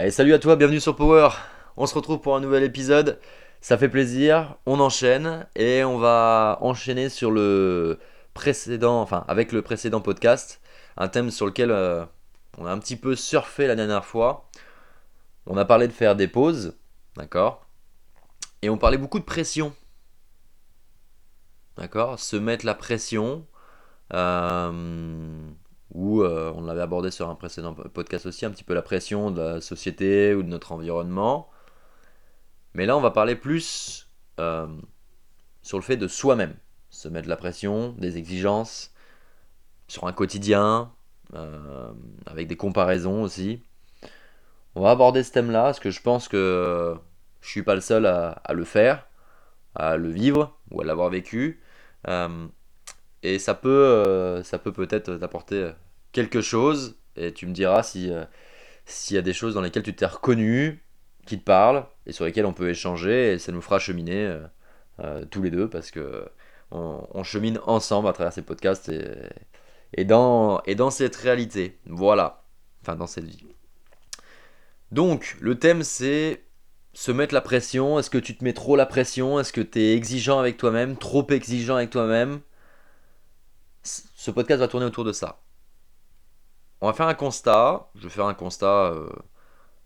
[0.00, 1.30] Allez, salut à toi, bienvenue sur Power.
[1.76, 3.18] On se retrouve pour un nouvel épisode.
[3.60, 7.98] Ça fait plaisir, on enchaîne et on va enchaîner sur le
[8.32, 10.60] précédent, enfin avec le précédent podcast,
[10.96, 12.04] un thème sur lequel euh,
[12.58, 14.48] on a un petit peu surfé la dernière fois.
[15.46, 16.76] On a parlé de faire des pauses,
[17.16, 17.66] d'accord?
[18.62, 19.74] Et on parlait beaucoup de pression.
[21.76, 22.20] D'accord?
[22.20, 23.44] Se mettre la pression.
[24.12, 25.50] Euh,
[25.98, 29.32] ou euh, on l'avait abordé sur un précédent podcast aussi, un petit peu la pression
[29.32, 31.50] de la société ou de notre environnement.
[32.74, 34.08] Mais là, on va parler plus
[34.38, 34.68] euh,
[35.60, 36.54] sur le fait de soi-même,
[36.88, 38.94] se mettre la pression, des exigences,
[39.88, 40.92] sur un quotidien,
[41.34, 41.92] euh,
[42.26, 43.64] avec des comparaisons aussi.
[44.76, 46.94] On va aborder ce thème-là, parce que je pense que
[47.40, 49.08] je suis pas le seul à, le faire,
[49.74, 51.60] à le vivre ou à l'avoir vécu.
[53.24, 55.72] Et ça peut, ça peut peut-être t'apporter
[56.18, 56.98] quelque chose.
[57.16, 58.24] Et tu me diras si euh,
[58.86, 60.82] s'il y a des choses dans lesquelles tu t'es reconnu,
[61.26, 63.34] qui te parlent et sur lesquelles on peut échanger.
[63.34, 64.38] Et ça nous fera cheminer
[65.00, 66.28] euh, tous les deux parce que
[66.70, 69.04] on, chemine ensemble à travers ces podcasts et,
[69.94, 71.78] et, dans, et dans cette réalité.
[71.86, 72.44] Voilà.
[72.82, 73.44] Enfin, dans cette vie.
[74.92, 76.44] Donc, le thème c'est
[76.94, 77.98] se mettre la pression.
[77.98, 79.38] Est-ce que tu te mets trop la pression?
[79.38, 80.96] Est-ce que tu es exigeant avec toi-même?
[80.96, 82.40] Trop exigeant avec toi-même?
[83.82, 85.40] Ce podcast va tourner autour de ça.
[86.80, 87.88] On va faire un constat.
[87.94, 89.08] Je vais faire un constat euh,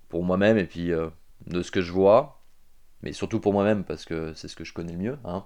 [0.08, 1.08] pour moi-même et puis euh,
[1.46, 2.42] de ce que je vois.
[3.02, 5.18] Mais surtout pour moi-même parce que c'est ce que je connais le mieux.
[5.24, 5.44] Hein.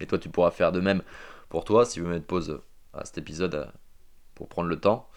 [0.00, 1.02] Et toi, tu pourras faire de même
[1.48, 2.60] pour toi si tu veux mettre pause
[2.94, 3.66] à cet épisode euh,
[4.34, 5.08] pour prendre le temps.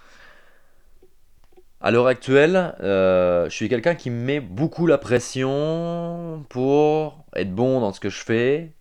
[1.80, 7.92] À l'heure actuelle, je suis quelqu'un qui met beaucoup la pression pour être bon dans
[7.92, 8.76] ce que je fais,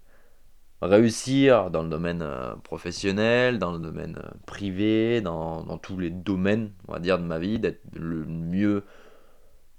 [0.83, 6.73] réussir dans le domaine euh, professionnel, dans le domaine euh, privé, dans, tous les domaines,
[6.89, 8.85] on va dire, de ma vie, d'être le mieux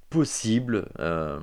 [0.09, 1.39] possible euh,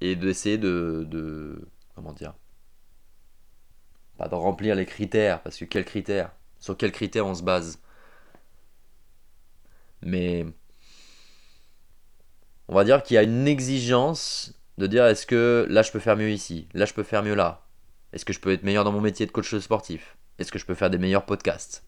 [0.00, 2.34] et d'essayer de, de, Comment dire
[4.16, 6.32] Pas de remplir les critères, parce que quels critères?
[6.60, 7.80] Sur quels critères on se base?
[10.02, 10.46] Mais.
[12.68, 15.98] On va dire qu'il y a une exigence de dire est-ce que là je peux
[15.98, 17.67] faire mieux ici, là je peux faire mieux là,
[18.12, 20.16] est-ce que je peux être meilleur dans mon métier de coach sportif?
[20.38, 21.84] Est-ce que je peux faire des meilleurs podcasts?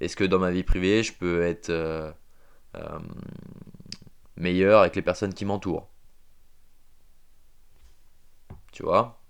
[0.00, 2.12] Est-ce que dans ma vie privée, je peux être euh,
[2.76, 2.98] euh,
[4.36, 5.88] meilleur avec les personnes qui m'entourent?
[8.72, 9.22] Tu vois?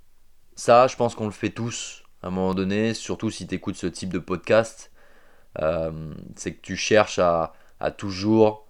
[0.56, 3.76] Ça, je pense qu'on le fait tous à un moment donné, surtout si tu écoutes
[3.76, 4.90] ce type de podcast.
[5.60, 8.66] Euh, c'est que tu cherches à, à toujours...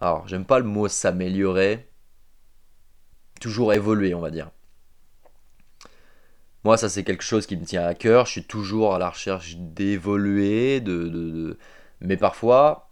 [0.00, 1.88] Alors, j'aime pas le mot s'améliorer.
[3.40, 4.50] Toujours évoluer, on va dire.
[6.64, 8.26] Moi, ça, c'est quelque chose qui me tient à cœur.
[8.26, 11.58] Je suis toujours à la recherche d'évoluer, de,
[12.00, 12.90] mais parfois,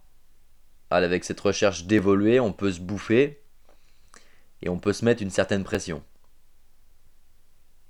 [0.89, 3.41] avec cette recherche d'évoluer, on peut se bouffer
[4.61, 6.03] et on peut se mettre une certaine pression.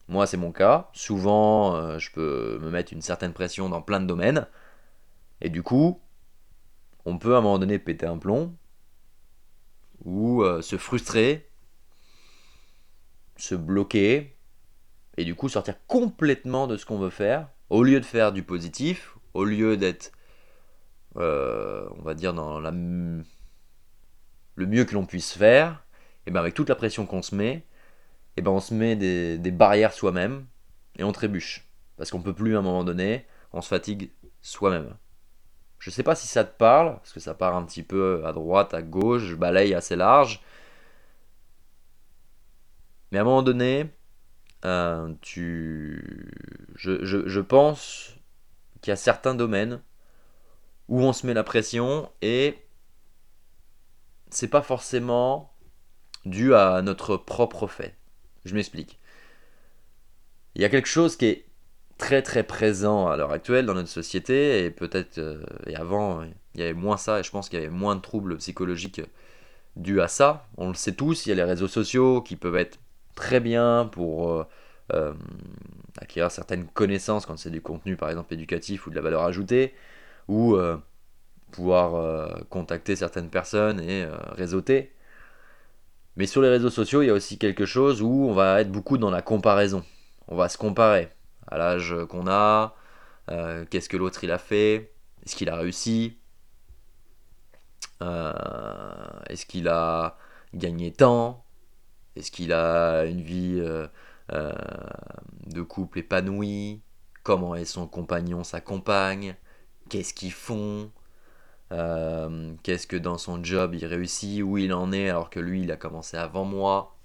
[0.08, 0.90] Moi, c'est mon cas.
[0.94, 4.48] Souvent, euh, je peux me mettre une certaine pression dans plein de domaines.
[5.42, 6.00] Et du coup,
[7.06, 8.56] on peut à un moment donné péter un plomb
[10.04, 11.50] ou euh, se frustrer,
[13.38, 14.36] se bloquer,
[15.18, 18.44] et du coup sortir complètement de ce qu'on veut faire, au lieu de faire du
[18.44, 20.12] positif, au lieu d'être,
[21.18, 25.84] euh, on va dire, dans la, le mieux que l'on puisse faire,
[26.26, 27.66] et bien avec toute la pression qu'on se met,
[28.38, 30.46] et ben on se met des, barrières soi-même
[30.98, 31.68] et on trébuche.
[31.98, 34.12] Parce qu'on peut plus à un moment donné, on se fatigue
[34.42, 34.96] soi-même.
[35.80, 38.32] Je sais pas si ça te parle, parce que ça part un petit peu à
[38.34, 40.42] droite, à gauche, je balaye assez large.
[43.12, 43.92] Mais à un moment donné,
[44.66, 46.32] euh, tu...
[46.76, 48.16] je, je, pense
[48.82, 49.82] qu'il y a certains domaines
[50.88, 52.58] où on se met la pression et
[54.30, 55.54] c'est pas forcément
[56.26, 57.96] dû à notre propre fait.
[58.46, 59.00] Je m'explique.
[60.56, 61.46] Il y a quelque chose qui est
[61.98, 66.60] très très présent à l'heure actuelle dans notre société et peut-être euh, et avant il
[66.60, 69.02] y avait moins ça et je pense qu'il y avait moins de troubles psychologiques
[69.76, 70.48] dus à ça.
[70.58, 72.80] On le sait tous, il y a les réseaux sociaux qui peuvent être
[73.16, 74.48] très bien pour euh,
[74.94, 75.14] euh,
[76.00, 79.74] acquérir certaines connaissances quand c'est du contenu par exemple éducatif ou de la valeur ajoutée,
[80.28, 80.78] ou euh,
[81.52, 84.94] pouvoir contacter certaines personnes et réseauter.
[86.16, 88.72] Mais sur les réseaux sociaux, il y a aussi quelque chose où on va être
[88.72, 89.84] beaucoup dans la comparaison.
[90.30, 91.10] On va se comparer
[91.48, 92.76] à l'âge qu'on a,
[93.70, 94.94] qu'est-ce que l'autre il a fait,
[95.26, 96.20] est-ce qu'il a réussi,
[98.00, 100.18] est-ce qu'il a
[100.54, 101.44] gagné tant,
[102.16, 103.88] est-ce qu'il a une vie euh,
[104.34, 104.54] euh,
[105.48, 106.82] de couple épanoui
[107.24, 109.36] Comment est son compagnon, sa compagne?
[109.90, 110.92] Qu'est-ce qu'ils font?
[111.72, 115.64] Euh, qu'est-ce que dans son job il réussit, où il en est alors que lui
[115.64, 116.98] il a commencé avant moi,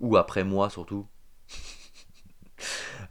[0.00, 1.06] ou après moi surtout?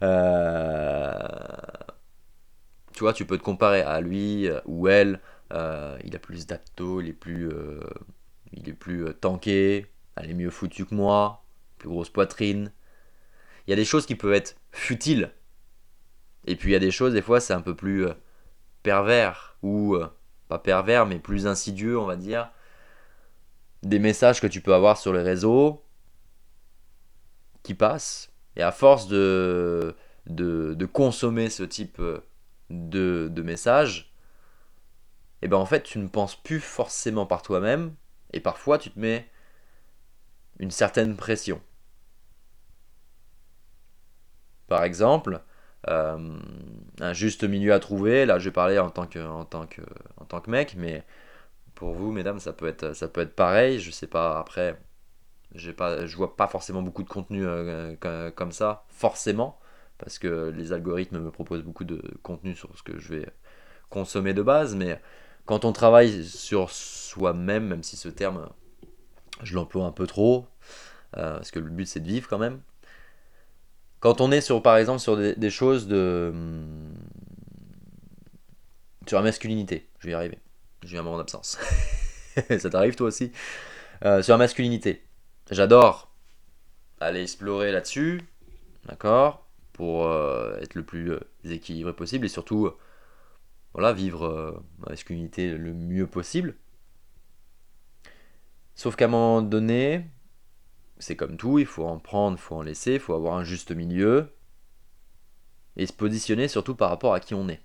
[2.94, 5.20] Tu vois, tu peux te comparer à lui ou elle,
[5.52, 7.50] il a plus d'apto, il est plus,
[8.52, 9.86] il est plus tanké,
[10.22, 11.44] elle est mieux foutue que moi,
[11.78, 12.72] plus grosse poitrine.
[13.66, 15.32] Il y a des choses qui peuvent être futiles.
[16.46, 18.06] Et puis il y a des choses, des fois, c'est un peu plus
[18.82, 19.96] pervers ou
[20.48, 22.50] pas pervers, mais plus insidieux, on va dire,
[23.82, 25.84] des messages que tu peux avoir sur les réseaux
[27.62, 28.32] qui passent.
[28.56, 29.94] Et à force de,
[30.26, 32.02] de, consommer ce type
[32.70, 34.12] de, de messages,
[35.42, 37.94] et eh ben en fait, tu ne penses plus forcément par toi-même,
[38.34, 39.30] et parfois tu te mets
[40.60, 41.60] une certaine pression.
[44.68, 45.42] Par exemple,
[45.88, 46.38] euh,
[47.00, 48.26] un juste milieu à trouver.
[48.26, 49.80] Là, je parler en tant que, en tant que,
[50.18, 51.02] en tant que mec, mais
[51.74, 53.80] pour vous, mesdames, ça peut être, ça peut être pareil.
[53.80, 54.38] Je sais pas.
[54.38, 54.78] Après,
[55.54, 57.96] j'ai pas, je vois pas forcément beaucoup de contenu euh,
[58.36, 59.58] comme ça, forcément,
[59.98, 63.26] parce que les algorithmes me proposent beaucoup de contenu sur ce que je vais
[63.90, 64.76] consommer de base.
[64.76, 65.00] Mais
[65.46, 68.48] quand on travaille sur soi-même, même si ce terme,
[69.42, 70.46] je l'emploie un peu trop,
[71.16, 72.60] euh, parce que le but c'est de vivre quand même.
[74.00, 76.30] Quand on est sur, par exemple, sur des, choses de.
[76.32, 76.94] Hmm,
[79.06, 80.38] sur la masculinité, je vais y arriver.
[80.84, 81.58] J'ai eu un moment d'absence.
[82.58, 83.32] Ça t'arrive toi aussi?
[84.04, 85.04] Euh, Sur la masculinité.
[85.50, 86.10] J'adore
[87.00, 88.20] aller explorer là-dessus,
[88.86, 91.12] d'accord Pour euh, être le plus
[91.44, 92.70] équilibré possible et surtout,
[93.74, 96.54] voilà, vivre ma masculinité le mieux possible.
[98.80, 100.06] Sauf qu'à un moment donné,
[100.98, 103.44] c'est comme tout, il faut en prendre, il faut en laisser, il faut avoir un
[103.44, 104.32] juste milieu.
[105.76, 107.60] Et se positionner surtout par rapport à qui on est.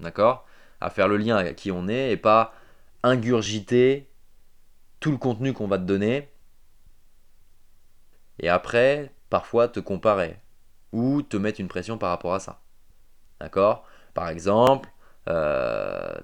[0.00, 0.44] D'accord?
[0.80, 2.52] À faire le lien avec qui on est et pas
[3.04, 4.10] ingurgiter
[4.98, 6.28] tout le contenu qu'on va te donner.
[8.40, 10.40] Et après, parfois te comparer.
[10.90, 12.60] Ou te mettre une pression par rapport à ça.
[13.38, 13.86] D'accord?
[14.14, 14.90] Par exemple,
[15.28, 16.18] euh,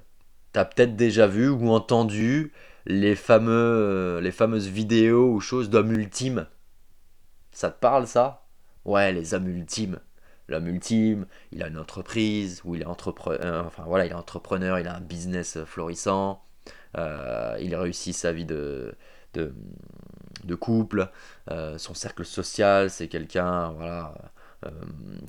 [0.52, 2.52] tu as peut-être déjà vu ou entendu
[2.86, 6.46] les, fameux, euh, les fameuses vidéos ou choses d'hommes ultimes.
[7.52, 8.46] Ça te parle ça?
[8.84, 10.00] Ouais, les hommes ultimes.
[10.48, 14.16] L'homme ultime, il a une entreprise, ou il est entrepreneur, euh, enfin voilà, il est
[14.16, 16.42] entrepreneur, il a un business florissant,
[16.98, 18.96] euh, il réussit sa vie de,
[19.34, 21.08] de, couple,
[21.76, 24.14] son cercle social, c'est quelqu'un voilà,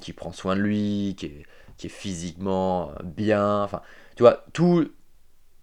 [0.02, 1.46] qui prend soin de lui, qui est,
[1.78, 3.84] qui est physiquement bien, enfin,
[4.16, 4.90] tu vois, tout,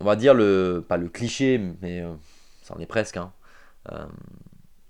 [0.01, 2.13] on va dire le pas le cliché, mais euh,
[2.63, 3.17] ça en est presque.
[3.17, 3.33] Hein.
[3.93, 4.07] Euh,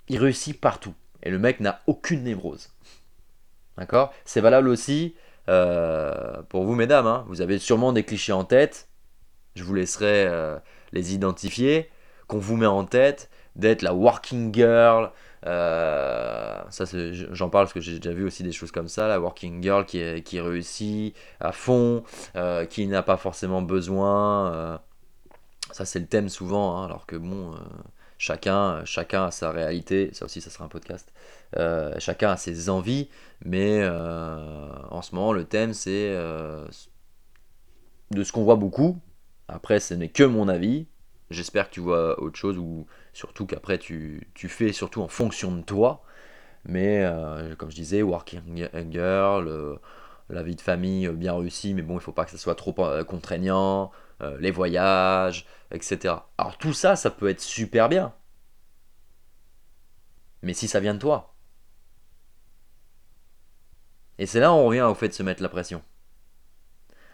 [0.09, 2.71] il réussit partout et le mec n'a aucune névrose.
[3.77, 4.13] D'accord?
[4.25, 5.15] C'est valable aussi
[5.49, 7.07] euh, pour vous, mesdames.
[7.07, 7.25] Hein.
[7.29, 8.89] Vous avez sûrement des clichés en tête.
[9.55, 10.29] Je vous laisserai
[10.93, 11.91] les identifier.
[12.27, 15.11] Qu'on vous met en tête d'être la working girl.
[15.43, 16.69] ça,
[17.33, 19.09] j'en parle parce que j'ai déjà vu aussi des choses comme ça.
[19.09, 22.05] La working girl qui, qui réussit à fond,
[22.71, 24.81] qui n'a pas forcément besoin
[25.73, 27.59] ça, c'est le thème souvent, hein, alors que bon, euh,
[28.19, 30.11] chacun, chacun a sa réalité.
[30.13, 31.13] Ça aussi, ça sera un podcast.
[31.57, 33.09] Euh, chacun a ses envies,
[33.45, 36.15] mais euh, en ce moment, le thème, c'est
[38.11, 38.99] de ce qu'on voit beaucoup.
[39.49, 40.87] Après, ce n'est que mon avis.
[41.31, 45.55] J'espère que tu vois autre chose, ou surtout qu'après, tu, tu fais surtout en fonction
[45.55, 46.03] de toi.
[46.65, 47.05] Mais
[47.59, 49.79] comme je disais, working girl,
[50.31, 52.55] la vie de famille bien réussie, mais bon, il ne faut pas que ça soit
[52.55, 52.75] trop
[53.07, 53.91] contraignant.
[54.21, 56.15] Euh, les voyages, etc.
[56.39, 58.13] Alors tout ça, ça peut être super bien.
[60.43, 61.35] Mais si ça vient de toi.
[64.19, 65.83] Et c'est là où on revient au fait de se mettre la pression.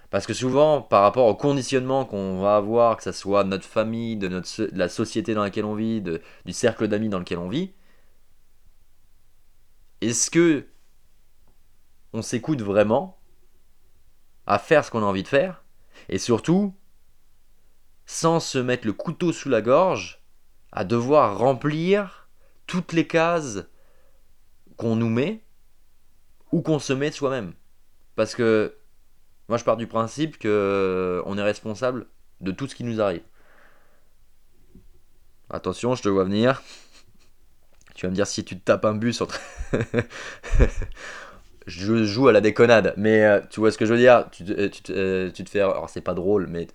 [0.08, 4.16] Parce que souvent, par rapport au conditionnement qu'on va avoir, que ce soit notre famille,
[4.16, 7.72] de, notre, la société dans laquelle on vit, du cercle d'amis dans lequel on vit,
[10.00, 10.68] est-ce que
[12.12, 13.18] on s'écoute vraiment
[14.46, 15.64] à faire ce qu'on a envie de faire?
[16.08, 16.74] Et surtout,
[18.06, 20.22] sans se mettre le couteau sous la gorge,
[20.72, 22.28] à devoir remplir
[22.66, 23.64] toutes les cases
[24.76, 25.44] qu'on nous met
[26.52, 27.52] ou qu'on se met soi-même.
[28.16, 28.76] Parce que
[29.48, 32.06] moi je pars du principe que euh, on est responsable
[32.40, 33.22] de tout ce qui nous arrive.
[35.50, 36.62] Attention, je te vois venir.
[37.94, 39.40] Tu vas me dire si tu te tapes un bus entre...
[41.66, 44.44] je joue à la déconnade, mais euh, tu vois ce que je veux dire tu,
[44.48, 45.60] euh, te fais...
[45.60, 46.66] Alors c'est pas drôle, mais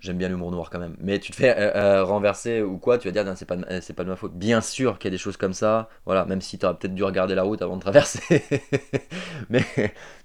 [0.00, 0.96] J'aime bien l'humour noir quand même.
[1.00, 3.80] Mais tu te fais euh, euh, renverser ou quoi, tu vas dire, c'est pas, euh,
[3.82, 4.34] c'est pas de ma faute.
[4.34, 5.88] Bien sûr qu'il y a des choses comme ça.
[6.06, 8.44] Voilà, même si tu aurais peut-être dû regarder la route avant de traverser.
[9.50, 9.64] Mais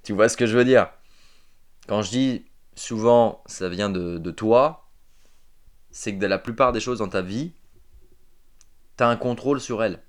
[0.03, 0.89] tu vois ce que je veux dire.
[1.87, 4.89] Quand je dis souvent ça vient de, toi,
[5.89, 7.53] c'est que la plupart des choses dans ta vie,
[8.97, 10.03] tu as un contrôle sur elles.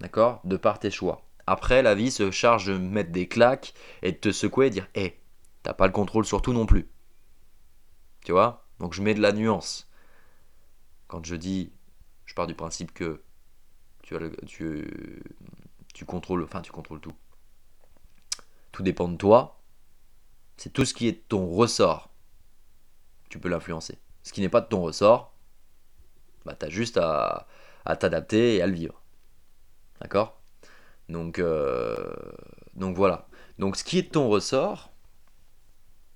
[0.00, 0.40] D'accord?
[0.44, 1.22] De par tes choix.
[1.46, 4.88] Après, la vie se charge de mettre des claques et de te secouer et dire
[4.94, 5.14] Hé, hey,
[5.62, 6.88] t'as pas le contrôle sur tout non plus.
[8.24, 9.88] Tu vois Donc je mets de la nuance.
[11.06, 11.72] Quand je dis,
[12.24, 13.22] je pars du principe que
[14.02, 14.16] tu,
[14.46, 15.22] tu,
[15.92, 17.14] tu contrôles, enfin tu contrôles tout.
[18.72, 19.60] Tout dépend de toi.
[20.56, 22.10] C'est tout ce qui est ton ressort.
[23.28, 23.98] Tu peux l'influencer.
[24.22, 25.34] Ce qui n'est pas de ton ressort,
[26.44, 27.46] bah t'as juste à,
[27.84, 29.02] à t'adapter et à le vivre.
[30.00, 30.40] D'accord?
[31.08, 32.14] Donc, euh,
[32.74, 33.28] donc voilà.
[33.58, 34.92] Donc ce qui est de ton ressort,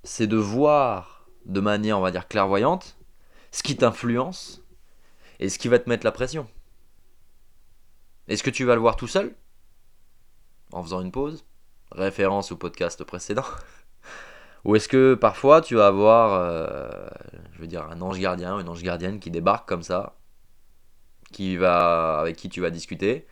[0.04, 1.17] c'est de voir
[1.48, 2.96] de manière, on va dire, clairvoyante,
[3.50, 4.62] ce qui t'influence
[5.40, 6.46] et ce qui va te mettre la pression.
[8.28, 9.34] Est-ce que tu vas le voir tout seul
[10.72, 11.46] En faisant une pause
[11.90, 13.44] Référence au podcast précédent
[14.64, 16.90] Ou est-ce que parfois tu vas avoir, euh,
[17.52, 20.18] je veux dire, un ange gardien, une ange gardienne qui débarque comme ça,
[21.32, 23.26] qui va, avec qui tu vas discuter,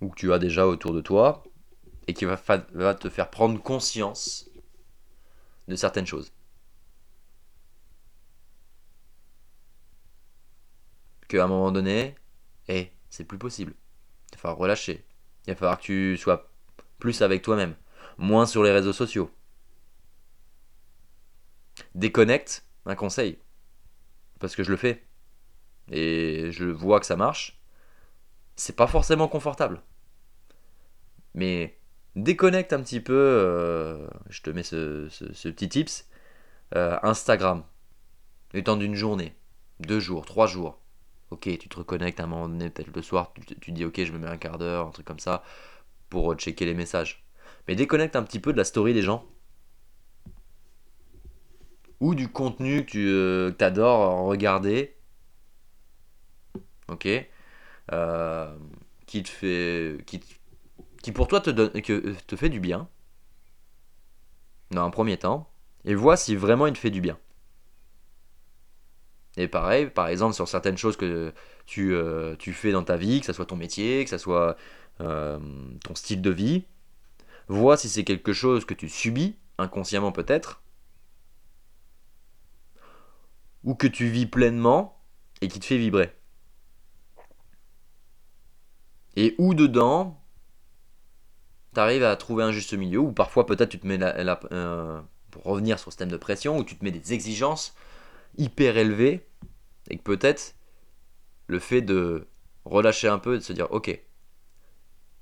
[0.00, 1.42] ou que tu as déjà autour de toi,
[2.06, 2.38] et qui va,
[2.74, 4.48] va te faire prendre conscience
[5.66, 6.30] de certaines choses?
[11.28, 12.14] Qu'à un moment donné,
[12.68, 13.74] eh, c'est plus possible.
[14.30, 15.04] Il va falloir relâcher.
[15.46, 16.50] Il va falloir que tu sois
[16.98, 17.74] plus avec toi-même,
[18.18, 19.30] moins sur les réseaux sociaux.
[21.94, 23.38] Déconnecte, un conseil.
[24.38, 25.04] Parce que je le fais.
[25.90, 27.56] Et je vois que ça marche
[28.56, 29.82] c'est pas forcément confortable.
[31.34, 31.78] Mais
[32.16, 35.08] déconnecte un petit peu, euh, je te mets ce,
[35.50, 36.08] petit tips,
[36.74, 37.62] euh, Instagram,
[38.54, 39.36] le temps d'une journée,
[39.80, 40.80] deux jours, trois jours.
[41.30, 44.12] Ok, tu te reconnectes à un moment donné, peut-être le soir, tu, dis ok, je
[44.12, 45.42] me mets un quart d'heure, un truc comme ça,
[46.08, 47.24] pour checker les messages.
[47.68, 49.24] Mais déconnecte un petit peu de la story des gens.
[52.00, 54.96] Ou du contenu que tu euh, adores regarder.
[56.88, 57.08] Ok
[57.92, 58.56] euh,
[59.06, 60.20] qui te fait, qui,
[61.02, 62.88] qui pour toi te, donne, que, te fait du bien,
[64.72, 65.50] dans un premier temps,
[65.84, 67.18] et vois si vraiment il te fait du bien.
[69.36, 71.32] Et pareil, par exemple, sur certaines choses que
[71.66, 74.56] tu, euh, fais dans ta vie, que ce soit ton métier, que ce soit
[75.00, 75.38] euh,
[75.84, 76.64] ton style de vie,
[77.48, 80.62] vois si c'est quelque chose que tu subis, inconsciemment peut-être,
[83.64, 85.02] ou que tu vis pleinement
[85.42, 86.12] et qui te fait vibrer.
[89.16, 90.20] Et où dedans,
[91.74, 95.00] tu arrives à trouver un juste milieu, ou parfois peut-être tu te mets la, euh,
[95.30, 97.74] pour revenir sur ce thème de pression, où tu te mets des exigences
[98.38, 99.26] hyper élevées,
[99.90, 100.54] et que peut-être
[101.46, 102.26] le fait de
[102.64, 103.98] relâcher un peu et de se dire ok,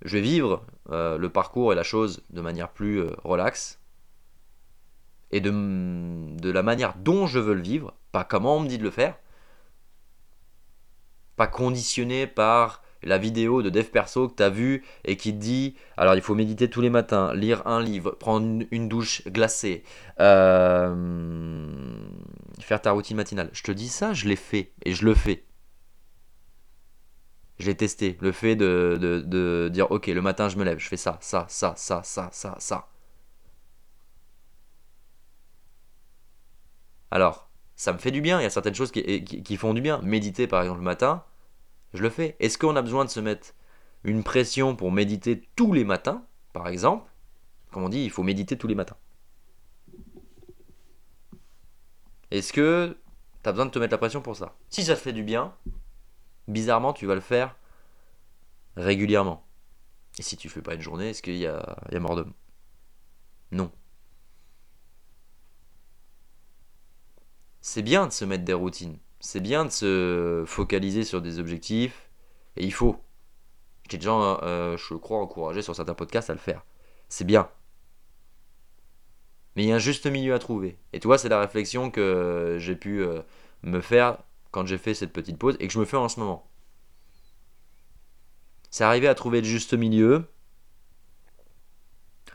[0.03, 3.81] je vais vivre euh, le parcours et la chose de manière plus euh, relaxe,
[5.31, 8.79] et de, de la manière dont je veux le vivre, pas comment on me dit
[8.79, 9.17] de le faire,
[11.37, 15.39] pas conditionné par la vidéo de dev perso que tu as vue et qui te
[15.39, 19.85] dit alors il faut méditer tous les matins, lire un livre, prendre une, douche glacée,
[20.21, 20.95] euh,
[22.61, 23.51] faire ta routine matinale.
[23.53, 25.45] Je te dis ça, je l'ai fait et je le fais.
[27.59, 28.19] Je l'ai testé.
[28.21, 31.75] Le fait de, dire ok, le matin je me lève, je fais ça, ça, ça,
[31.77, 32.89] ça, ça, ça, ça.
[37.11, 38.41] Alors, ça me fait du bien.
[38.41, 40.01] Il y a certaines choses qui, qui font du bien.
[40.03, 41.25] Méditer par exemple le matin,
[41.95, 42.37] je le fais.
[42.41, 43.55] Est-ce qu'on a besoin de se mettre
[44.03, 47.11] une pression pour méditer tous les matins, par exemple?
[47.71, 48.97] Comme on dit, il faut méditer tous les matins.
[52.37, 52.97] Est-ce que
[53.43, 54.57] tu as besoin de te mettre la pression pour ça?
[54.69, 55.55] Si ça te fait du bien,
[56.49, 57.57] bizarrement, tu vas le faire
[58.77, 59.47] régulièrement.
[60.19, 62.33] Et si tu fais pas une journée, est-ce qu'il y a, y a mort d'homme?
[63.53, 63.71] Non.
[67.61, 72.11] C'est bien de se mettre des routines c'est bien de se focaliser sur des objectifs,
[72.57, 72.97] et il faut.
[73.91, 76.63] J'ai déjà, euh, je crois, encouragé sur certains podcasts à le faire.
[77.09, 77.49] C'est bien.
[79.57, 80.79] Mais il y a un juste milieu à trouver.
[80.93, 83.23] Et tu vois, c'est la réflexion que j'ai pu euh,
[83.63, 84.19] me faire
[84.51, 86.49] quand j'ai fait cette petite pause et que je me fais en ce moment.
[88.71, 90.25] C'est arriver à trouver le juste milieu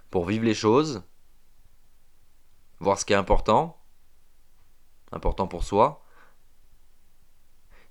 [0.09, 1.03] pour vivre les choses,
[2.79, 3.77] voir ce qui est important,
[5.11, 6.03] important pour soi,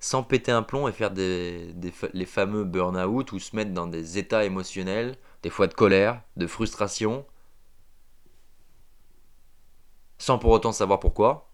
[0.01, 4.45] sans péter un plomb et faire les fameux burn-out ou se mettre dans des états
[4.45, 7.27] émotionnels, des fois de colère, de frustration,
[10.19, 11.51] sans pour autant savoir pourquoi.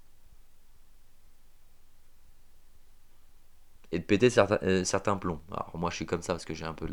[3.93, 5.41] Et de péter certains, euh, certains plombs.
[5.53, 6.89] Alors moi je suis comme ça parce que j'ai un peu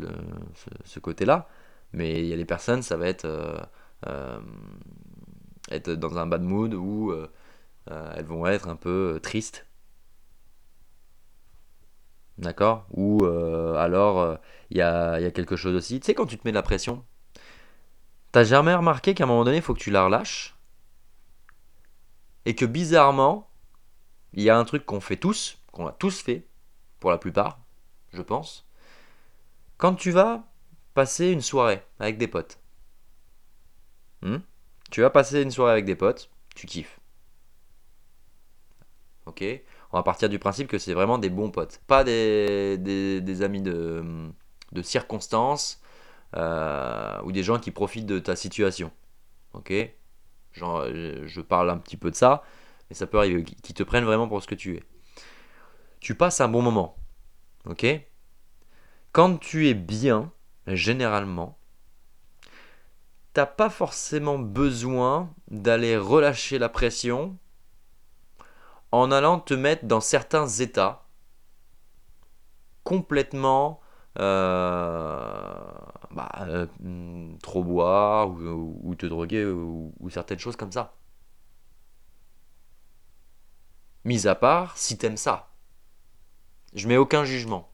[0.84, 1.48] ce, côté-là,
[1.92, 3.58] mais il y a des personnes, ça va être, euh,
[4.06, 4.40] euh,
[5.70, 7.28] être dans un bad mood ou euh,
[8.16, 9.66] elles vont être un peu tristes.
[12.38, 12.86] D'accord?
[12.92, 14.38] Ou alors,
[14.70, 16.00] il y a, y, a, quelque chose aussi.
[16.00, 17.04] Tu sais, quand tu te mets de la pression,
[18.32, 20.56] t'as jamais remarqué qu'à un moment donné, il faut que tu la relâches?
[22.44, 23.48] Et que bizarrement,
[24.32, 26.46] il y a un truc qu'on fait tous, qu'on a tous fait,
[27.00, 27.60] pour la plupart,
[28.12, 28.66] je pense.
[29.76, 30.44] Quand tu vas
[30.94, 32.58] passer une soirée avec des potes,
[34.22, 34.38] hmm,
[34.90, 37.00] tu vas passer une soirée avec des potes, tu kiffes.
[39.26, 39.44] Ok?
[39.92, 44.30] On va partir du principe que c'est vraiment des bons potes, pas des, amis de,
[44.72, 45.80] de circonstances
[46.36, 48.90] euh, ou des gens qui profitent de ta situation.
[49.52, 49.72] Ok?
[50.52, 52.42] Genre, je parle un petit peu de ça,
[52.90, 54.82] mais ça peut arriver, qui te prennent vraiment pour ce que tu es.
[56.00, 56.96] Tu passes un bon moment.
[57.66, 57.86] Ok?
[59.12, 60.30] Quand tu es bien,
[60.66, 61.58] généralement,
[63.32, 67.36] t'as pas forcément besoin d'aller relâcher la pression
[68.90, 71.06] en allant te mettre dans certains états
[72.84, 73.80] complètement
[74.18, 75.64] euh,
[76.12, 76.66] bah, euh,
[77.42, 80.94] trop boire ou, te droguer ou, certaines choses comme ça.
[84.04, 85.50] Mis à part si t'aimes ça.
[86.74, 87.70] Je mets aucun jugement.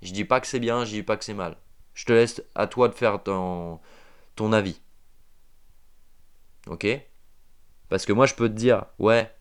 [0.00, 1.56] Je dis pas que c'est bien, je dis pas que c'est mal.
[1.94, 3.80] Je te laisse à toi de faire ton,
[4.34, 4.80] ton avis.
[6.66, 6.86] Ok?
[7.88, 9.34] Parce que moi je peux te dire, ouais,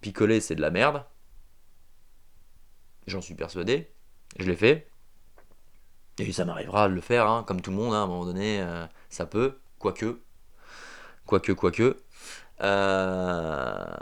[0.00, 1.04] picoler c'est de la merde.
[3.06, 3.90] J'en suis persuadé.
[4.38, 4.89] Je l'ai fait.
[6.20, 8.26] Et ça m'arrivera de le faire, hein, comme tout le monde, hein, à un moment
[8.26, 10.20] donné, euh, ça peut, quoique.
[11.24, 11.96] Quoique, quoique.
[12.60, 13.96] Euh...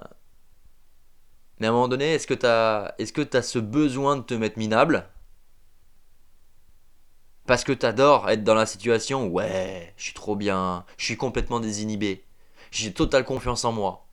[1.59, 4.59] Mais à un moment donné, est-ce que tu as, est-ce ce besoin de te mettre
[4.59, 5.09] minable
[7.47, 11.17] Parce que tu adores être dans la situation, ouais, je suis trop bien, je suis
[11.17, 12.25] complètement désinhibé,
[12.73, 14.09] j'ai totale confiance en moi.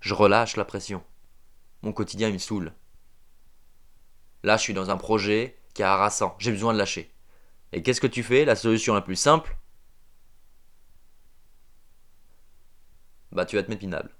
[0.00, 1.02] Je relâche la pression.
[1.82, 2.72] Mon quotidien, il me saoule.
[4.42, 7.12] Là, je suis dans un projet est harassant, j'ai besoin de lâcher.
[7.72, 8.44] Et qu'est-ce que tu fais?
[8.44, 9.56] La solution la plus simple?
[13.32, 14.10] Bah, tu vas te mettre minable.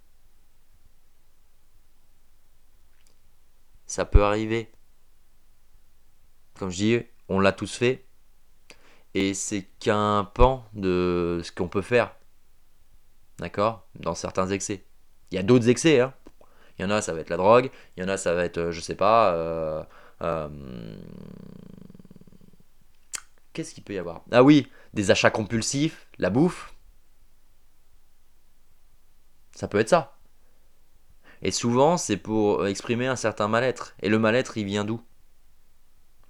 [3.87, 4.71] ça peut arriver.
[6.59, 8.05] Comme je dis, on l'a tous fait.
[9.15, 12.15] Et c'est qu'un pan de ce qu'on peut faire.
[13.39, 13.87] D'accord?
[13.95, 14.85] Dans certains excès.
[15.31, 16.01] Il y a d'autres excès.
[16.01, 16.13] Hein.
[16.79, 17.71] Il y en a, ça va être la drogue.
[17.97, 19.33] Il y en a, ça va être, euh, je sais pas.
[19.35, 19.85] Euh,
[23.53, 24.23] qu'est-ce qu'il peut y avoir?
[24.33, 26.75] Ah oui, des achats compulsifs, la bouffe.
[29.53, 30.19] Ça peut être ça.
[31.43, 33.95] Et souvent, c'est pour exprimer un certain mal-être.
[34.01, 35.01] Et le mal-être, il vient d'où?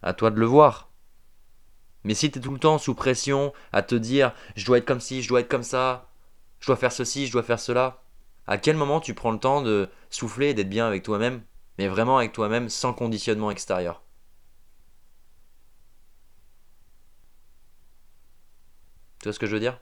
[0.03, 0.91] À toi de le voir.
[2.03, 4.85] Mais si tu es tout le temps sous pression à te dire je dois être
[4.85, 6.11] comme ci, je dois être comme ça,
[6.61, 8.03] je dois faire ceci, je dois faire cela,
[8.47, 11.43] à quel moment tu prends le temps de souffler et d'être bien avec toi-même,
[11.79, 14.03] mais vraiment avec toi-même sans conditionnement extérieur.
[19.19, 19.81] Tu vois ce que je veux dire?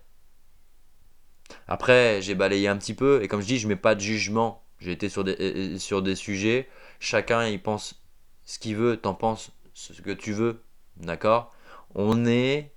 [1.66, 4.64] Après, j'ai balayé un petit peu, et comme je dis, je mets pas de jugement.
[4.78, 8.02] J'ai été sur des, sur des sujets, chacun il pense
[8.44, 10.64] ce qu'il veut, t'en penses ce que tu veux,
[10.96, 11.54] d'accord?
[11.94, 12.74] On est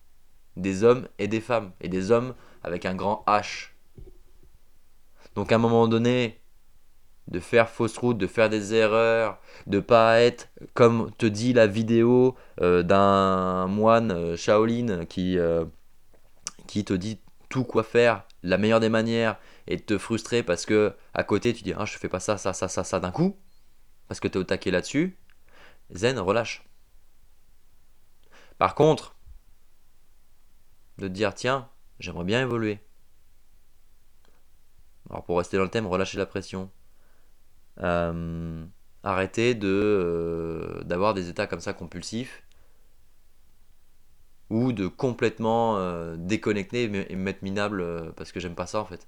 [0.55, 3.69] des hommes et des femmes, et des hommes avec un grand H.
[5.33, 6.41] Donc à un moment donné,
[7.27, 11.67] de faire fausse route, de faire des erreurs, de pas être comme te dit la
[11.67, 15.37] vidéo euh, d'un moine Shaolin qui,
[16.67, 20.93] qui te dit tout quoi faire, la meilleure des manières, et te frustrer parce que
[21.13, 23.37] à côté tu dis ah je fais pas ça ça ça ça ça d'un coup
[24.07, 25.17] parce que tu es au taquet là-dessus
[25.91, 26.67] zen relâche.
[28.57, 29.15] Par contre
[30.97, 32.79] de te dire tiens j'aimerais bien évoluer.
[35.09, 36.63] Alors pour rester dans le thème relâcher la pression.
[36.63, 36.84] euh,
[39.03, 42.43] arrêter de euh, d'avoir des états comme ça compulsifs
[44.49, 48.85] ou de complètement euh, déconnecter et me mettre minable parce que j'aime pas ça en
[48.85, 49.07] fait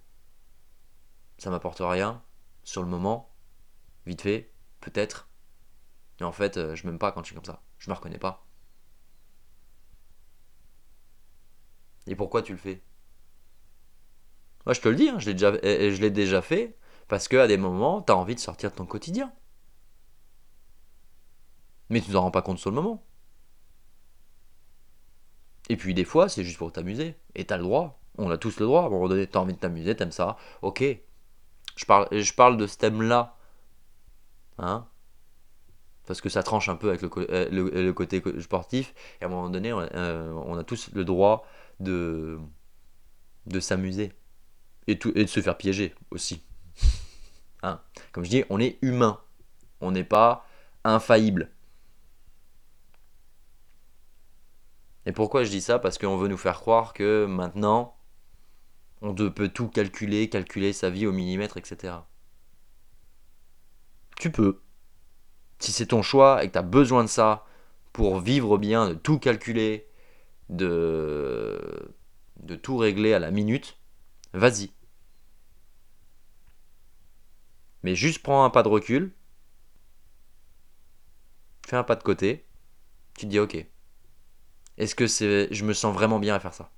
[1.38, 2.22] ça m'apporte rien
[2.64, 3.34] sur le moment,
[4.06, 4.52] vite fait,
[4.82, 5.30] peut-être.
[6.20, 7.62] Mais en fait, euh, je m'aime pas quand je suis comme ça.
[7.78, 8.46] Je me reconnais pas.
[12.08, 12.82] Et pourquoi tu le fais?
[14.66, 16.76] Moi, je te le dis, hein, je l'ai déjà, je l'ai déjà fait
[17.08, 19.32] parce qu'à des moments, tu as envie de sortir de ton quotidien.
[21.90, 23.04] Mais tu t'en rends pas compte sur le moment.
[25.70, 27.16] Et puis des fois, c'est juste pour t'amuser.
[27.36, 28.02] Et t'as le droit.
[28.18, 28.84] On a tous le droit.
[28.84, 30.38] À un moment donné, t'as envie de t'amuser, t'aimes ça.
[30.62, 30.84] Ok,
[31.76, 33.38] je parle, je parle de ce thème-là.
[34.58, 34.88] Hein
[36.08, 38.96] parce que ça tranche un peu avec le, euh, côté sportif.
[39.20, 41.46] Et à un moment donné, on, euh, a tous le droit
[41.82, 42.40] de,
[43.46, 44.14] de s'amuser.
[44.88, 46.42] et, tout, et de se faire piéger aussi.
[47.64, 49.20] Hein Comme je dis, on est humain.
[49.82, 50.46] On n'est pas
[50.84, 51.52] infaillible.
[55.06, 55.80] Et pourquoi je dis ça?
[55.80, 57.96] Parce qu'on veut nous faire croire que maintenant,
[59.02, 61.94] on peut tout calculer, calculer sa vie au millimètre, etc.
[64.18, 64.62] Tu peux.
[65.60, 67.46] Si c'est ton choix et que tu as besoin de ça
[67.94, 69.88] pour vivre bien, de tout calculer,
[70.50, 71.96] de,
[72.42, 73.78] de tout régler à la minute,
[74.34, 74.72] vas-y.
[77.84, 79.14] Mais juste prends un pas de recul,
[81.66, 82.46] fais un pas de côté,
[83.18, 83.66] tu te dis ok.
[84.78, 86.72] Est-ce que c'est, je me sens vraiment bien à faire ça?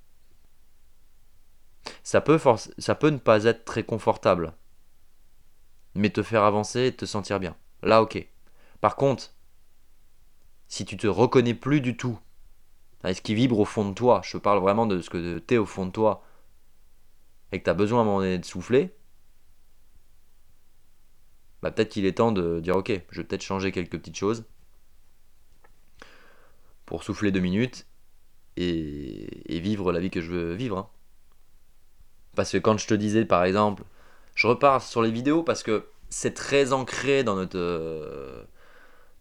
[2.02, 2.38] Ça peut,
[2.78, 4.54] ça peut ne pas être très confortable,
[5.94, 7.56] mais te faire avancer et te sentir bien.
[7.82, 8.26] Là, ok.
[8.80, 9.34] Par contre,
[10.68, 12.18] si tu te reconnais plus du tout
[13.04, 15.54] est ce qui vibre au fond de toi, je parle vraiment de ce que tu
[15.54, 16.22] es au fond de toi,
[17.52, 18.94] et que tu as besoin à un moment donné de souffler,
[21.62, 24.44] bah peut-être qu'il est temps de dire ok, je vais peut-être changer quelques petites choses
[26.86, 27.86] pour souffler deux minutes
[28.56, 30.78] et, vivre la vie que je veux vivre.
[30.78, 30.88] Hein.
[32.34, 33.84] Parce que quand je te disais par exemple,
[34.34, 38.42] je repars sur les vidéos parce que c'est très ancré dans notre, euh,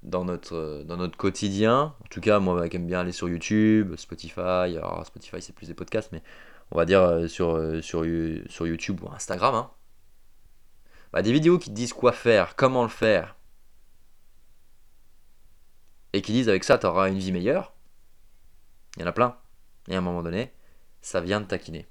[0.04, 1.94] dans notre, dans notre quotidien.
[2.04, 4.40] En tout cas, moi qui aime bien aller sur YouTube, Spotify.
[4.40, 6.24] Alors Spotify c'est plus des podcasts, mais
[6.72, 8.06] on va dire euh, sur, euh, sur,
[8.50, 9.56] sur YouTube ou Instagram.
[9.56, 9.72] Hein.
[11.12, 13.36] Bah, des vidéos qui te disent quoi faire, comment le faire.
[16.14, 17.74] Et qui disent avec ça, tu auras une vie meilleure.
[18.98, 19.38] Il y en a plein.
[19.88, 20.54] Et à un moment donné,
[21.02, 21.88] ça vient de taquiner.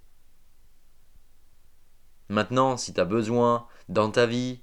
[2.29, 4.61] Maintenant, si tu as besoin dans ta vie,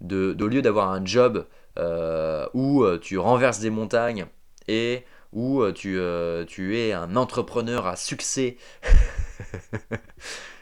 [0.00, 1.46] de, au lieu d'avoir un job
[1.78, 4.26] euh, où euh, tu renverses des montagnes
[4.68, 5.98] et où euh, tu,
[6.46, 8.56] tu es un entrepreneur à succès.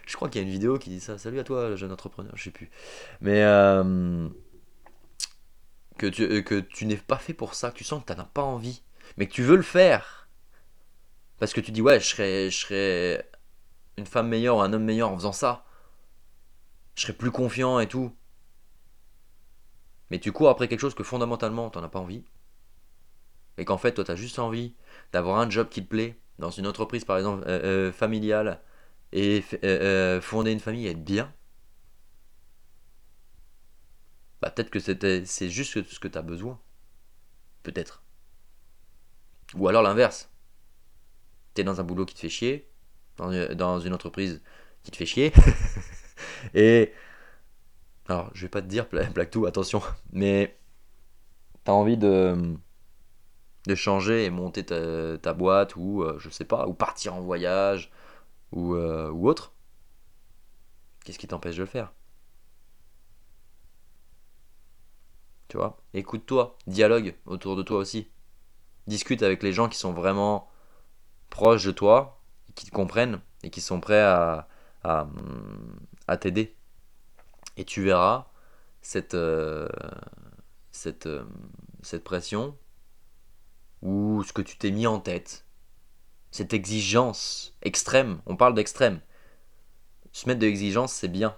[0.07, 1.19] je crois qu'il y a une vidéo qui dit ça.
[1.19, 2.71] Salut à toi, jeune entrepreneur, je sais plus.
[3.21, 3.43] Mais
[5.99, 8.25] que tu, que tu n'es pas fait pour ça, que tu sens que tu n'en
[8.25, 8.83] as pas envie,
[9.17, 10.29] mais que tu veux le faire.
[11.39, 13.31] Parce que tu dis, ouais, je serais, je serais
[13.99, 15.67] une femme meilleure ou un homme meilleur en faisant ça
[16.97, 18.11] je serais plus confiant et tout.
[20.11, 22.25] Mais tu cours après quelque chose que fondamentalement t'en as pas envie.
[23.59, 24.75] Et qu'en fait, toi, tu as juste envie
[25.13, 28.61] d'avoir un job qui te plaît, dans une entreprise par exemple euh, euh, familiale,
[29.13, 31.33] et euh, fonder une famille et être bien.
[34.41, 36.61] Bah, peut-être que c'est juste ce que tu as besoin.
[37.63, 38.03] Peut-être.
[39.55, 40.31] Ou alors l'inverse.
[41.55, 42.69] Tu es dans un boulot qui te fait chier,
[43.17, 44.43] dans une entreprise
[44.83, 45.33] qui te fait chier.
[46.55, 46.93] Et.
[48.09, 50.59] Alors, je vais pas te dire Black tout, attention, mais.
[51.65, 52.55] T'as envie de.
[53.67, 57.91] de changer et monter ta, boîte ou, euh, je sais pas, ou partir en voyage
[58.57, 59.53] ou, euh, ou autre.
[61.05, 61.93] Qu'est-ce qui t'empêche de le faire?
[65.49, 65.81] Tu vois?
[65.93, 68.09] Écoute-toi, dialogue autour de toi aussi.
[68.87, 70.49] Discute avec les gens qui sont vraiment
[71.31, 72.23] proches de toi,
[72.55, 74.49] qui te comprennent et qui sont prêts à,
[74.83, 76.57] à, t'aider.
[77.57, 78.29] Et tu verras
[78.81, 79.69] cette, euh,
[80.87, 81.25] euh,
[81.83, 82.57] cette pression
[83.83, 85.46] ou ce que tu t'es mis en tête,
[86.37, 89.01] cette exigence extrême, on parle d'extrême.
[90.13, 91.35] Se mettre de l'exigence, c'est bien.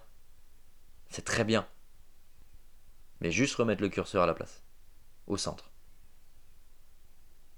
[1.08, 1.68] C'est très bien.
[3.20, 4.64] Mais juste remettre le curseur à la place,
[5.28, 5.70] au centre.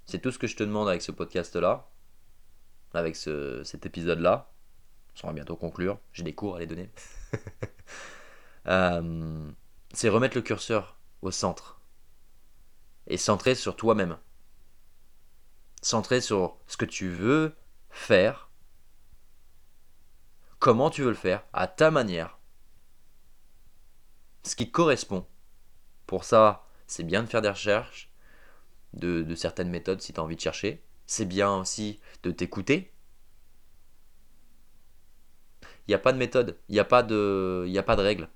[0.05, 1.88] C'est tout ce que je te demande avec ce podcast-là,
[2.92, 4.53] avec ce, cet épisode-là.
[5.22, 5.98] On va bientôt conclure.
[6.12, 6.90] J'ai des cours à les donner.
[8.66, 9.50] Euh,
[9.94, 11.81] c'est remettre le curseur au centre.
[13.07, 14.18] Et centrer sur toi-même.
[15.83, 17.55] Centrer sur ce que tu veux
[17.90, 18.51] faire.
[20.59, 22.38] Comment tu veux le faire, à ta manière.
[24.43, 25.27] Ce qui correspond.
[26.07, 28.11] Pour ça, c'est bien de faire des recherches
[28.93, 30.85] de, certaines méthodes si tu as envie de chercher.
[31.07, 32.93] C'est bien aussi de t'écouter
[35.90, 38.03] il n'y a pas de méthode, il n'y a pas de, il a pas de
[38.03, 38.29] règles.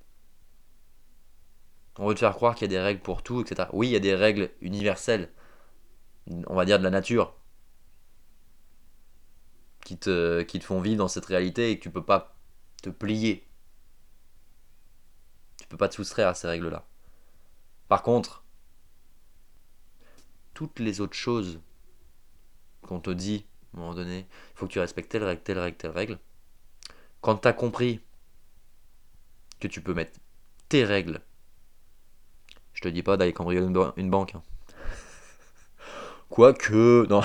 [1.99, 3.69] On veut te faire croire qu'il y a des règles pour tout, etc.
[3.73, 5.31] Oui, il y a des règles universelles,
[6.29, 7.35] on va dire de la nature,
[9.85, 12.37] qui te, qui te font vivre dans cette réalité et que tu peux pas
[12.83, 13.47] te plier.
[15.59, 16.87] Tu peux pas te soustraire à ces règles-là.
[17.89, 18.45] Par contre,
[20.55, 21.61] toutes les autres choses
[22.83, 25.59] qu'on te dit à un moment donné, il faut que tu respectes telle règle, telle
[25.59, 26.19] règle, telle règle,
[27.21, 28.01] quand tu as compris
[29.59, 30.21] que tu peux mettre
[30.69, 31.21] tes règles,
[32.73, 34.35] je te dis pas d'aller cambrioler une, banque.
[34.35, 34.43] Hein.
[36.35, 37.21] Quoique, non,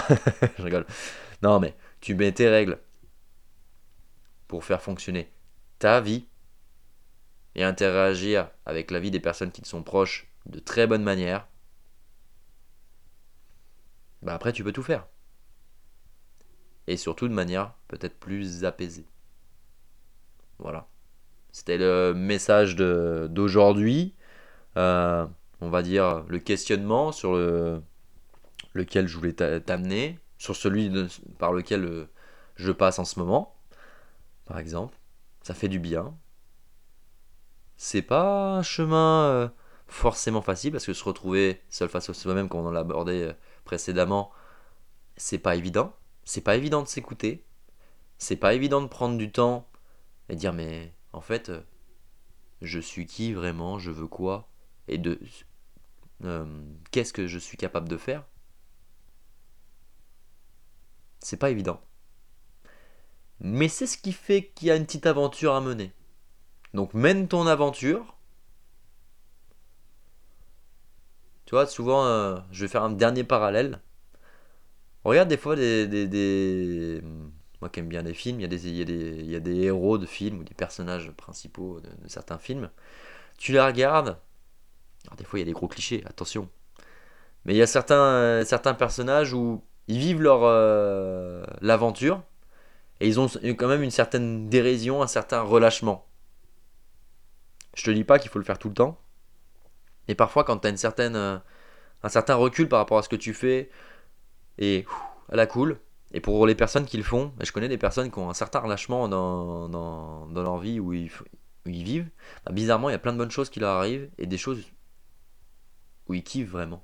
[0.59, 0.85] je rigole.
[1.41, 2.77] Non, mais tu mets tes règles
[4.47, 5.33] pour faire fonctionner
[5.79, 6.27] ta vie
[7.55, 11.47] et interagir avec la vie des personnes qui te sont proches de très bonne manière,
[14.21, 15.07] bah après tu peux tout faire.
[16.85, 19.07] Et surtout de manière peut-être plus apaisée.
[20.59, 20.87] Voilà.
[21.51, 24.13] C'était le message d'aujourd'hui.
[24.77, 25.25] Euh,
[25.61, 27.81] on va dire le questionnement sur le,
[28.73, 30.91] lequel je voulais t'amener, sur celui
[31.37, 32.09] par lequel euh,
[32.55, 33.55] je passe en ce moment,
[34.45, 34.97] par exemple.
[35.43, 36.17] Ça fait du bien.
[37.77, 39.49] C'est pas un chemin euh,
[39.87, 43.33] forcément facile parce que se retrouver seul face à soi-même, comme on l'a abordé euh,
[43.65, 44.31] précédemment,
[45.17, 45.93] c'est pas évident.
[46.23, 47.45] C'est pas évident de s'écouter.
[48.17, 49.67] C'est pas évident de prendre du temps
[50.29, 51.51] et dire mais en fait,
[52.61, 54.49] je suis qui vraiment, je veux quoi?
[54.87, 55.19] Et de
[56.91, 58.25] qu'est-ce que je suis capable de faire?
[61.19, 61.81] C'est pas évident.
[63.39, 65.93] Mais c'est ce qui fait qu'il y a une petite aventure à mener.
[66.73, 68.15] Donc mène ton aventure.
[71.45, 73.81] Tu vois, souvent, euh, je vais faire un dernier parallèle.
[75.03, 77.01] Regarde des fois des...
[77.61, 79.97] Moi qui aime bien les films, il y, a des, il, y a des, héros
[79.97, 82.69] de films ou des personnages principaux de, certains films.
[83.37, 84.17] Tu les regardes.
[85.07, 86.49] Alors des fois il y a des gros clichés, attention.
[87.43, 92.21] Mais il y a certains, euh, certains personnages où ils vivent leur euh, l'aventure
[92.99, 96.07] et ils ont quand même une certaine dérision, un certain relâchement.
[97.75, 99.01] Je te dis pas qu'il faut le faire tout le temps,
[100.07, 101.37] mais parfois quand tu as une certaine, euh,
[102.03, 103.71] un certain recul par rapport à ce que tu fais
[104.59, 104.85] et
[105.31, 105.79] à la cool.
[106.11, 108.59] Et pour les personnes qui le font, je connais des personnes qui ont un certain
[108.59, 111.11] relâchement dans, dans, dans leur vie où ils,
[111.65, 112.09] où ils vivent.
[112.45, 114.63] Bah, bizarrement, il y a plein de bonnes choses qui leur arrivent et des choses
[116.07, 116.83] où ils kiffent vraiment.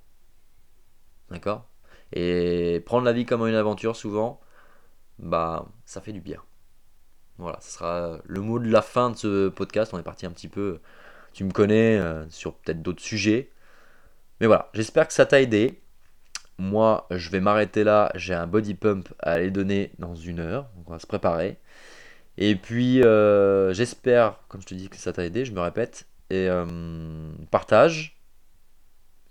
[1.29, 1.67] D'accord?
[2.15, 4.39] Et prendre la vie comme une aventure, souvent,
[5.19, 6.41] bah, ça fait du bien.
[7.37, 9.93] Voilà, ce sera le mot de la fin de ce podcast.
[9.93, 10.79] On est parti un petit peu,
[11.33, 13.51] tu me connais, euh, sur peut-être d'autres sujets.
[14.39, 15.81] Mais voilà, j'espère que ça t'a aidé.
[16.57, 18.11] Moi, je vais m'arrêter là.
[18.15, 20.69] J'ai un body pump à aller donner dans une heure.
[20.77, 21.59] Donc on va se préparer.
[22.37, 25.45] Et puis, euh, j'espère, comme je te dis, que ça t'a aidé.
[25.45, 26.07] Je me répète.
[26.29, 26.65] Et euh,
[27.51, 28.17] partage.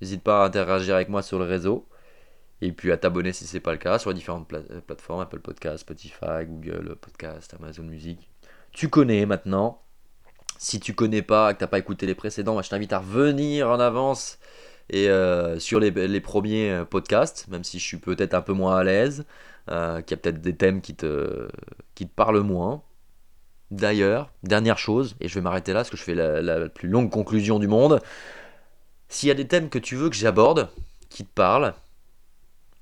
[0.01, 1.88] N'hésite pas à interagir avec moi sur le réseau.
[2.64, 5.40] Et puis à t'abonner si c'est pas le cas sur les différentes euh, plateformes, Apple
[5.40, 8.31] Podcast, Spotify, Google Podcast, Amazon Music.
[8.72, 9.83] Tu connais maintenant.
[10.57, 13.79] Si tu connais pas, que t'as pas écouté les précédents, je t'invite à revenir en
[13.81, 14.38] avance
[14.88, 18.79] et euh, sur les, premiers euh, podcasts, même si je suis peut-être un peu moins
[18.79, 19.27] à l'aise,
[19.70, 21.48] euh, qu'il y a peut-être des thèmes qui te,
[21.94, 22.83] qui te parlent moins.
[23.70, 26.88] D'ailleurs, dernière chose, et je vais m'arrêter là parce que je fais la, la plus
[26.88, 28.00] longue conclusion du monde.
[29.09, 30.70] S'il y a des thèmes que tu veux que j'aborde,
[31.11, 31.74] qui te parlent,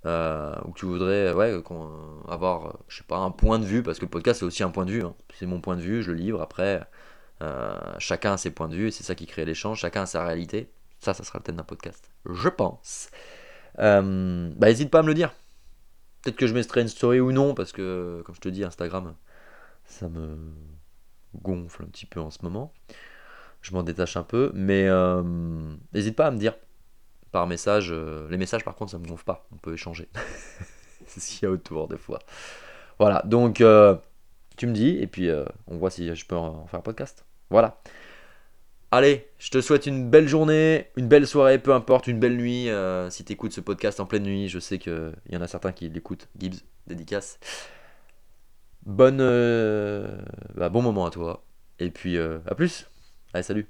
[0.05, 4.05] euh, ou que tu voudrais avoir, je sais pas, un point de vue, parce que
[4.05, 5.15] le podcast c'est aussi un point de vue, hein.
[5.35, 6.83] c'est mon point de vue, je le livre, après,
[7.41, 10.25] euh, chacun a ses points de vue, c'est ça qui crée l'échange, chacun a sa
[10.25, 13.11] réalité, ça, ça sera le thème d'un podcast, je pense.
[13.79, 15.33] Euh, bah n'hésite pas à me le dire,
[16.23, 19.15] peut-être que je mettrai une story ou non, parce que, comme je te dis, Instagram,
[19.85, 20.37] ça me
[21.37, 22.73] gonfle un petit peu en ce moment,
[23.61, 24.89] je m'en détache un peu, mais
[25.93, 26.55] n'hésite pas à me dire
[27.33, 27.89] par message.
[27.91, 29.47] Euh, les messages, par contre, ça me gonfle pas.
[29.53, 30.09] On peut échanger.
[31.07, 32.21] c'est ce qu'il y a autour, des fois.
[32.99, 33.97] Voilà, donc euh,
[34.57, 37.25] tu me dis, et puis euh, on voit si je peux en faire un podcast.
[37.51, 37.81] Voilà.
[38.93, 42.69] Allez, je te souhaite une belle journée, une belle soirée, peu importe, une belle nuit.
[43.09, 45.73] si tu écoutes ce podcast en pleine nuit, je sais qu'il y en a certains
[45.73, 46.29] qui l'écoutent.
[46.39, 47.41] Gibbs, dédicace.
[48.85, 49.17] Bonne,
[50.55, 51.43] bah, bon moment à toi.
[51.79, 52.87] Et puis, à plus.
[53.33, 53.67] Allez, salut.